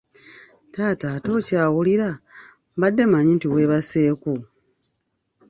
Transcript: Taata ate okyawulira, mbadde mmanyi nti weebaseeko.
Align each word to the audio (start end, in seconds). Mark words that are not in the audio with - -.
Taata 0.73 1.07
ate 1.15 1.29
okyawulira, 1.39 2.09
mbadde 2.77 3.03
mmanyi 3.05 3.31
nti 3.35 3.47
weebaseeko. 3.53 4.33